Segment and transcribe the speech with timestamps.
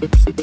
[0.00, 0.39] sip, sip.